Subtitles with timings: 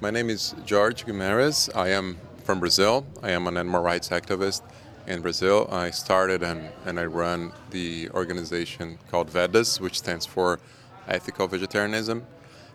[0.00, 1.74] My name is George Guimarães.
[1.74, 3.04] I am from Brazil.
[3.20, 4.62] I am an animal rights activist
[5.08, 5.66] in Brazil.
[5.72, 10.60] I started and, and I run the organization called VEDDAS, which stands for
[11.08, 12.24] Ethical Vegetarianism,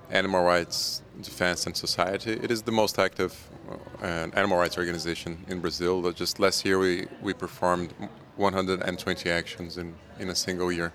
[0.10, 2.34] Animal Rights Defense and Society.
[2.34, 3.34] It is the most active
[4.02, 6.12] uh, animal rights organization in Brazil.
[6.12, 7.94] Just last year, we, we performed
[8.36, 10.92] 120 actions in, in a single year.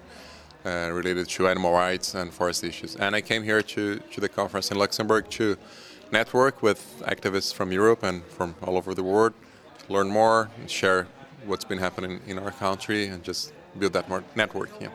[0.67, 2.97] Uh, related to animal rights and forest issues.
[2.97, 5.57] And I came here to, to the conference in Luxembourg to
[6.13, 9.33] network with activists from Europe and from all over the world,
[9.89, 11.07] learn more, and share
[11.47, 14.71] what's been happening in our country, and just build that more network.
[14.81, 14.89] Yeah.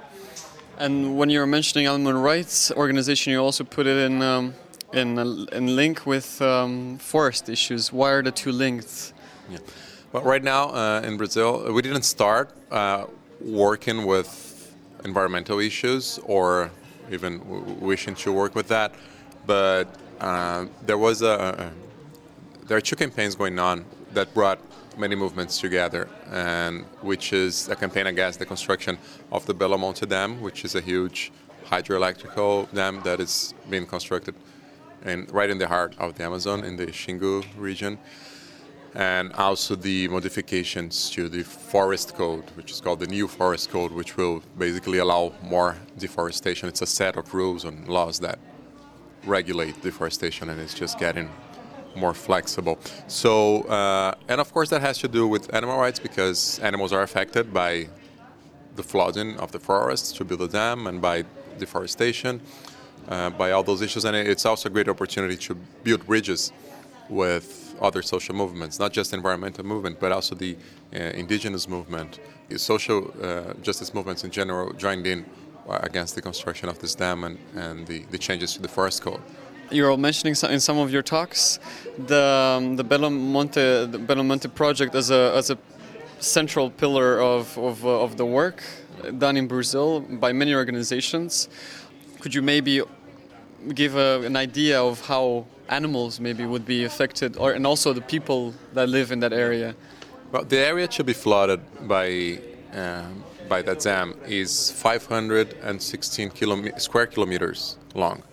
[0.77, 4.53] And when you're mentioning animal rights organization, you also put it in um,
[4.91, 5.17] in
[5.51, 7.91] in link with um, forest issues.
[7.93, 9.13] Why are the two linked?
[9.49, 9.59] Yeah.
[10.11, 13.05] Well, right now uh, in Brazil, we didn't start uh,
[13.41, 16.71] working with environmental issues or
[17.11, 17.41] even
[17.79, 18.93] wishing to work with that.
[19.45, 19.87] But
[20.19, 21.71] uh, there was a,
[22.67, 24.59] there are two campaigns going on that brought
[24.97, 28.97] many movements together, and which is a campaign against the construction
[29.31, 31.31] of the Belo Monte Dam, which is a huge
[31.65, 34.35] hydroelectrical dam that is being constructed
[35.05, 37.97] in, right in the heart of the Amazon in the Xingu region
[38.95, 43.91] and also the modifications to the forest code, which is called the new forest code,
[43.91, 46.69] which will basically allow more deforestation.
[46.69, 48.37] It's a set of rules and laws that
[49.25, 51.29] regulate deforestation, and it's just getting
[51.95, 52.79] more flexible.
[53.07, 57.03] So, uh, and of course, that has to do with animal rights because animals are
[57.03, 57.87] affected by
[58.75, 61.23] the flooding of the forests to build a dam and by
[61.59, 62.41] deforestation,
[63.07, 64.05] uh, by all those issues.
[64.05, 66.51] And it's also a great opportunity to build bridges
[67.09, 70.55] with other social movements, not just environmental movement, but also the
[70.93, 75.25] uh, indigenous movement, the social uh, justice movements in general joined in
[75.69, 79.21] against the construction of this dam and, and the, the changes to the forest code.
[79.71, 81.59] You're mentioning in some of your talks
[81.97, 82.23] the
[82.57, 85.57] um, the Belo Monte the Belo Monte project as a as a
[86.19, 88.61] central pillar of of, uh, of the work
[89.17, 91.49] done in Brazil by many organizations.
[92.19, 92.81] Could you maybe
[93.73, 98.01] give a, an idea of how animals maybe would be affected, or and also the
[98.01, 99.75] people that live in that area?
[100.31, 102.39] Well, the area should be flooded by
[102.73, 108.23] um, by that dam is 516 kilom- square kilometers long.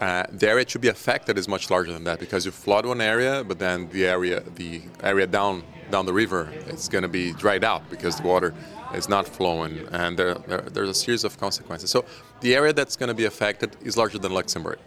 [0.00, 3.00] Uh, the area to be affected is much larger than that because you flood one
[3.00, 7.32] area, but then the area the area down down the river it's going to be
[7.32, 8.54] dried out because the water
[8.94, 11.90] is not flowing, and there, there, there's a series of consequences.
[11.90, 12.04] So
[12.40, 14.78] the area that's going to be affected is larger than Luxembourg.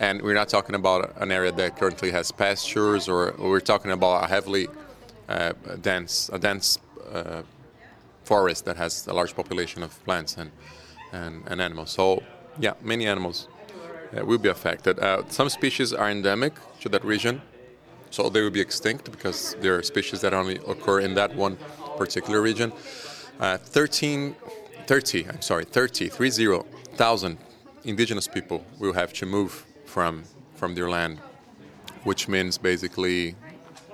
[0.00, 3.92] And we're not talking about an area that currently has pastures, or, or we're talking
[3.92, 4.68] about a heavily
[5.28, 6.78] uh, dense, a dense
[7.12, 7.42] uh,
[8.26, 10.50] forest that has a large population of plants and,
[11.12, 11.90] and, and animals.
[11.90, 12.22] So,
[12.58, 13.48] yeah, many animals
[14.16, 14.98] uh, will be affected.
[14.98, 17.40] Uh, some species are endemic to that region,
[18.10, 21.56] so they will be extinct because there are species that only occur in that one
[21.96, 22.72] particular region.
[23.38, 24.34] Uh, 13,
[24.86, 27.38] 30, I'm sorry, 30, 30,000
[27.84, 30.24] indigenous people will have to move from
[30.56, 31.18] from their land,
[32.04, 33.34] which means basically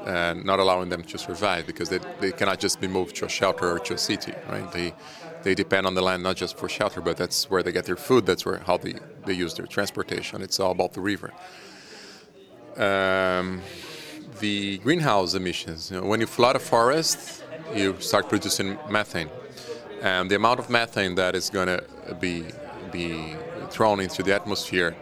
[0.07, 3.29] uh, not allowing them to survive because they, they cannot just be moved to a
[3.29, 4.71] shelter or to a city, right?
[4.73, 4.95] They
[5.43, 7.97] they depend on the land not just for shelter, but that's where they get their
[7.97, 8.27] food.
[8.27, 8.95] That's where how they,
[9.27, 10.41] they use their transportation.
[10.41, 11.33] It's all about the river.
[12.77, 13.61] Um,
[14.41, 15.91] the greenhouse emissions.
[15.91, 17.43] You know, when you flood a forest,
[17.75, 19.31] you start producing methane,
[20.01, 21.85] and the amount of methane that is going to
[22.21, 22.45] be
[22.93, 23.37] be
[23.71, 24.95] thrown into the atmosphere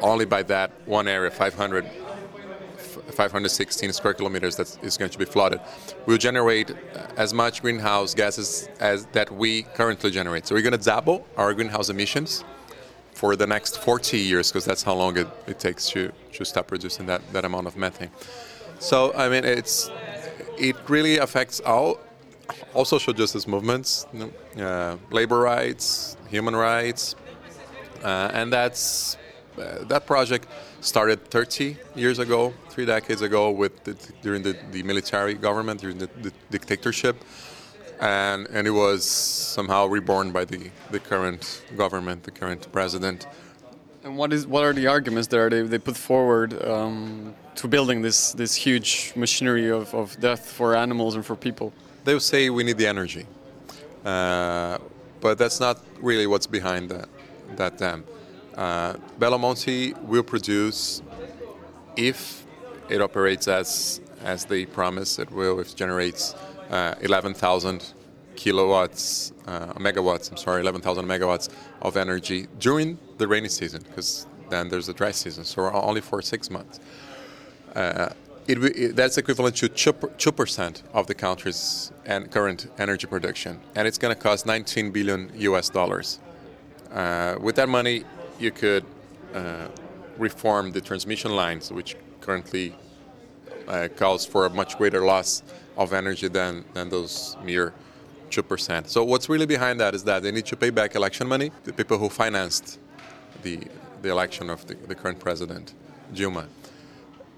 [0.00, 1.86] only by that one area, 500,
[3.12, 5.60] 516 square kilometers that is going to be flooded,
[6.06, 6.72] will generate
[7.16, 10.46] as much greenhouse gases as that we currently generate.
[10.46, 12.44] So we're going to double our greenhouse emissions
[13.12, 16.66] for the next 40 years, because that's how long it, it takes to, to stop
[16.66, 18.10] producing that, that amount of methane.
[18.78, 19.90] So I mean, it's
[20.58, 21.98] it really affects all
[22.74, 24.06] all social justice movements,
[24.58, 27.16] uh, labor rights, human rights,
[28.02, 29.16] uh, and that's
[29.58, 30.48] uh, that project
[30.80, 35.98] started 30 years ago, three decades ago, with the, during the, the military government, during
[35.98, 37.16] the, the, dictatorship,
[38.00, 43.26] and and it was somehow reborn by the, the current government, the current president.
[44.02, 48.02] And what is what are the arguments that they, they put forward um, to building
[48.02, 51.72] this this huge machinery of, of death for animals and for people?
[52.04, 53.26] They say we need the energy,
[54.04, 54.78] uh,
[55.20, 57.08] but that's not really what's behind that
[57.56, 58.04] that dam.
[58.56, 61.02] Uh, Belo Monte will produce,
[61.96, 62.46] if
[62.88, 66.34] it operates as as they promise it will, if it generates
[66.70, 67.92] uh, 11,000
[68.36, 71.50] kilowatts, uh, megawatts, I'm sorry, 11,000 megawatts
[71.82, 76.22] of energy during the rainy season, because then there's a dry season, so only for
[76.22, 76.80] six months.
[77.76, 78.08] uh,
[78.46, 81.92] it, it, that's equivalent to 2% of the country's
[82.30, 86.18] current energy production, and it's going to cost 19 billion US dollars.
[86.92, 88.04] Uh, with that money,
[88.38, 88.84] you could
[89.34, 89.68] uh,
[90.18, 92.74] reform the transmission lines, which currently
[93.68, 95.42] uh, calls for a much greater loss
[95.76, 97.72] of energy than, than those mere
[98.30, 98.88] 2%.
[98.88, 101.72] So what's really behind that is that they need to pay back election money, the
[101.72, 102.78] people who financed
[103.42, 103.60] the,
[104.02, 105.74] the election of the, the current president,
[106.12, 106.46] Dilma,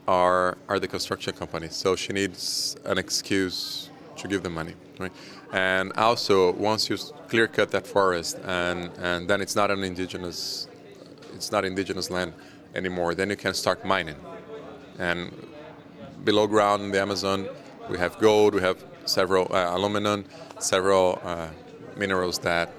[0.06, 1.75] are, are the construction companies.
[1.75, 4.75] So she needs an excuse to give them money.
[4.98, 5.12] Right?
[5.52, 6.96] And also, once you
[7.28, 10.69] clear cut that forest, and, and then it's not an indigenous,
[11.37, 12.33] it's not indigenous land
[12.75, 13.15] anymore.
[13.15, 14.17] Then you can start mining,
[14.99, 15.31] and
[16.25, 17.49] below ground in the Amazon,
[17.88, 20.25] we have gold, we have several uh, aluminum,
[20.59, 21.49] several uh,
[21.97, 22.71] minerals that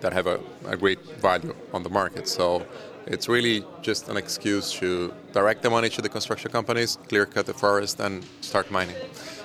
[0.00, 2.28] that have a, a, great value on the market.
[2.28, 2.64] So
[3.06, 7.46] it's really just an excuse to direct the money to the construction companies, clear cut
[7.46, 8.94] the forest, and start mining.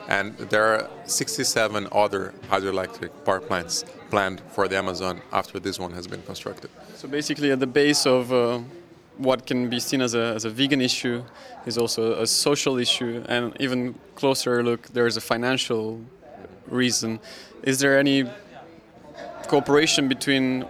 [0.08, 3.84] And there are 67 other hydroelectric power plants
[4.14, 6.70] planned for the Amazon after this one has been constructed.
[7.02, 8.60] So basically, at the base of uh,
[9.18, 11.24] what can be seen as a, as a vegan issue
[11.66, 13.80] is also a social issue, and even
[14.16, 16.00] closer look, there's a financial
[16.68, 17.20] reason.
[17.64, 18.18] Is there any
[19.48, 20.66] cooperation between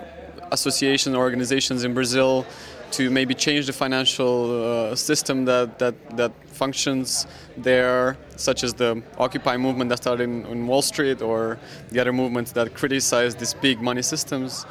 [0.52, 2.46] association organizations in Brazil
[2.94, 7.26] to maybe change the financial uh, system that, that, that functions
[7.58, 11.58] there, such as the Occupy movement that started in, in Wall Street or
[11.90, 14.66] the other movements that criticize these big money systems?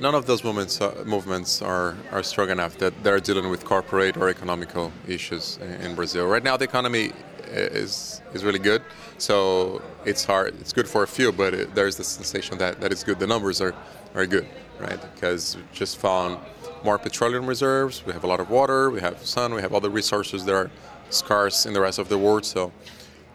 [0.00, 4.16] None of those movements, uh, movements are, are strong enough that they're dealing with corporate
[4.16, 6.26] or economical issues in, in Brazil.
[6.26, 7.12] Right now, the economy
[7.48, 8.82] is, is really good,
[9.18, 10.54] so it's hard.
[10.60, 13.18] It's good for a few, but it, there's the sensation that, that it's good.
[13.18, 13.74] The numbers are,
[14.14, 14.46] are good,
[14.80, 15.00] right?
[15.14, 16.38] Because just found
[16.84, 18.04] more petroleum reserves.
[18.04, 18.90] We have a lot of water.
[18.90, 19.54] We have sun.
[19.54, 20.70] We have other resources that are
[21.08, 22.44] scarce in the rest of the world.
[22.44, 22.72] So,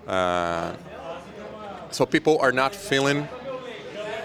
[0.07, 0.73] uh,
[1.89, 3.27] so people are not feeling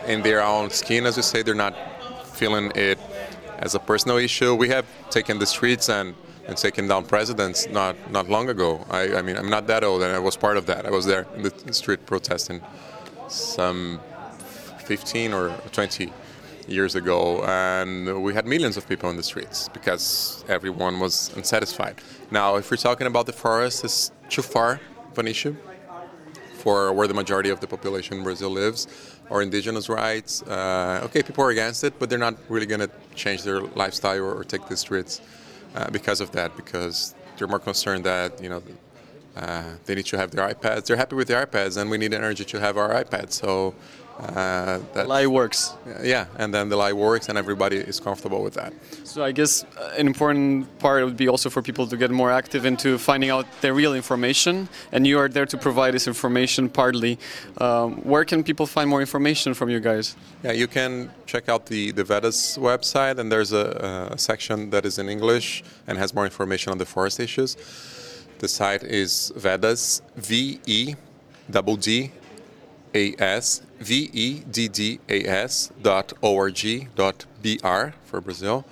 [0.07, 1.43] in their own skin, as you say.
[1.43, 1.75] They're not
[2.27, 2.99] feeling it
[3.59, 4.55] as a personal issue.
[4.55, 6.15] We have taken the streets and,
[6.47, 8.85] and taken down presidents not not long ago.
[8.91, 10.85] I, I mean, I'm not that old, and I was part of that.
[10.85, 12.61] I was there in the street protesting
[13.29, 14.01] some
[14.85, 16.13] 15 or 20
[16.69, 21.97] years ago, and we had millions of people in the streets because everyone was unsatisfied.
[22.31, 24.81] Now, if we're talking about the forest, it's too far
[25.11, 25.57] of an issue
[26.55, 28.89] for where the majority of the population in Brazil lives,
[29.31, 30.43] or indigenous rights.
[30.43, 34.19] Uh, okay, people are against it, but they're not really going to change their lifestyle
[34.19, 35.21] or, or take the streets
[35.75, 38.63] uh, because of that, because they're more concerned that you know
[39.37, 40.87] uh, they need to have their iPads.
[40.87, 43.33] They're happy with their iPads, and we need energy to have our iPads.
[43.33, 43.75] So
[44.19, 45.75] uh, that lie works.
[46.03, 48.73] Yeah, and then the lie works, and everybody is comfortable with that.
[49.05, 49.65] So I guess
[49.99, 53.47] an important part would be also for people to get more active into finding out
[53.61, 57.19] the real information, and you are there to provide this information partly.
[57.59, 60.17] Um, where can people find more information from you guys?
[60.43, 64.85] Yeah, you can check out the the VEDDAS website, and there's a, a section that
[64.85, 67.57] is in English and has more information on the forest issues.
[68.39, 70.95] The site is VEDDAS V E
[71.51, 72.11] double D
[72.95, 78.65] A S V E D D A S dot org dot br for Brazil,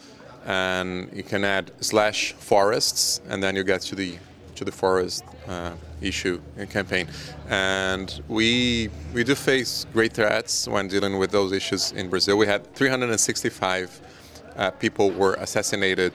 [0.47, 4.19] and you can add slash forests, and then you get to the
[4.55, 7.09] to the forest uh, issue and campaign.
[7.49, 12.37] And we we do face great threats when dealing with those issues in Brazil.
[12.39, 14.01] We had 365
[14.57, 16.13] uh, people were assassinated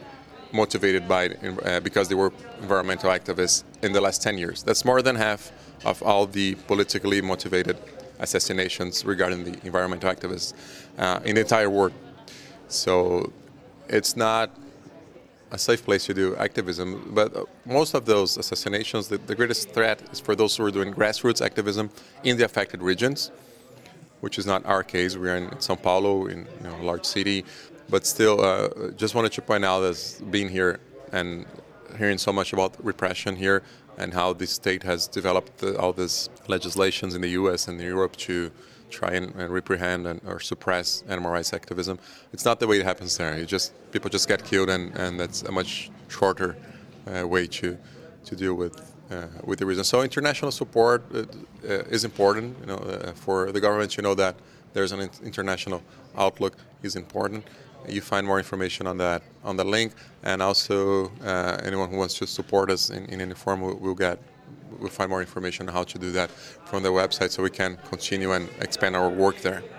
[0.53, 4.63] motivated by uh, because they were environmental activists in the last 10 years.
[4.63, 5.51] That's more than half
[5.85, 7.77] of all the politically motivated
[8.19, 10.53] assassinations regarding the environmental activists
[10.97, 11.93] uh, in the entire world.
[12.67, 13.31] So
[13.87, 14.51] it's not
[15.51, 17.33] a safe place to do activism, but
[17.65, 21.41] most of those assassinations, the, the greatest threat is for those who are doing grassroots
[21.45, 21.89] activism
[22.23, 23.31] in the affected regions,
[24.19, 25.15] which is not our case.
[25.15, 27.45] We're in São Paulo, in you know, a large city,
[27.89, 30.79] but still, uh, just wanted to point out as being here
[31.13, 31.45] and
[31.97, 33.63] hearing so much about repression here
[33.97, 37.67] and how the state has developed the, all these legislations in the U.S.
[37.67, 38.51] and Europe to
[38.89, 41.99] try and, and reprehend and, or suppress animal rights activism.
[42.31, 43.33] It's not the way it happens there.
[43.33, 46.55] It just people just get killed, and, and that's a much shorter
[47.07, 47.77] uh, way to
[48.25, 49.83] to deal with uh, with the reason.
[49.83, 52.57] So international support uh, uh is important.
[52.61, 54.35] You know, uh, for the government to know that
[54.73, 55.81] there's an international
[56.15, 57.43] outlook is important
[57.87, 59.93] you find more information on that on the link,
[60.23, 63.95] and also uh, anyone who wants to support us in, in any form will, will
[63.95, 64.19] get
[64.79, 67.77] we'll find more information on how to do that from the website so we can
[67.89, 69.63] continue and expand our work there.